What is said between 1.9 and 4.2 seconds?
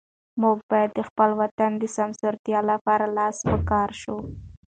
سمسورتیا لپاره لاس په کار شو.